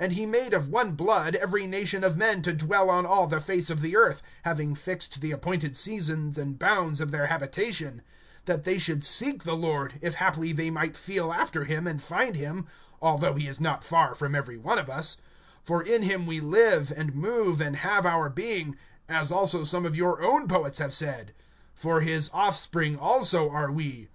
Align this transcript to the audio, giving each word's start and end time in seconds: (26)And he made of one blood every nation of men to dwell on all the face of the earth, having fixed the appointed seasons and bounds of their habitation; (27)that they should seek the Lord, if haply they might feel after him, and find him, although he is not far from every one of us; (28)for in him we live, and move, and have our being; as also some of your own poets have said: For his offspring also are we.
(26)And 0.00 0.12
he 0.12 0.24
made 0.24 0.54
of 0.54 0.68
one 0.68 0.92
blood 0.94 1.34
every 1.34 1.66
nation 1.66 2.02
of 2.02 2.16
men 2.16 2.40
to 2.40 2.54
dwell 2.54 2.88
on 2.88 3.04
all 3.04 3.26
the 3.26 3.38
face 3.38 3.68
of 3.68 3.82
the 3.82 3.94
earth, 3.94 4.22
having 4.42 4.74
fixed 4.74 5.20
the 5.20 5.32
appointed 5.32 5.76
seasons 5.76 6.38
and 6.38 6.58
bounds 6.58 6.98
of 6.98 7.10
their 7.10 7.26
habitation; 7.26 8.00
(27)that 8.46 8.64
they 8.64 8.78
should 8.78 9.04
seek 9.04 9.42
the 9.44 9.52
Lord, 9.54 9.98
if 10.00 10.14
haply 10.14 10.54
they 10.54 10.70
might 10.70 10.96
feel 10.96 11.30
after 11.30 11.64
him, 11.64 11.86
and 11.86 12.00
find 12.00 12.36
him, 12.36 12.66
although 13.02 13.34
he 13.34 13.46
is 13.46 13.60
not 13.60 13.84
far 13.84 14.14
from 14.14 14.34
every 14.34 14.56
one 14.56 14.78
of 14.78 14.88
us; 14.88 15.18
(28)for 15.68 15.86
in 15.86 16.02
him 16.04 16.24
we 16.26 16.40
live, 16.40 16.90
and 16.96 17.14
move, 17.14 17.60
and 17.60 17.76
have 17.76 18.06
our 18.06 18.30
being; 18.30 18.78
as 19.10 19.30
also 19.30 19.62
some 19.62 19.84
of 19.84 19.94
your 19.94 20.22
own 20.22 20.48
poets 20.48 20.78
have 20.78 20.94
said: 20.94 21.34
For 21.74 22.00
his 22.00 22.30
offspring 22.32 22.98
also 22.98 23.50
are 23.50 23.70
we. 23.70 24.08